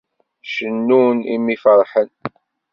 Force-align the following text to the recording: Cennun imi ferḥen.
Cennun 0.53 1.17
imi 1.35 1.55
ferḥen. 1.63 2.09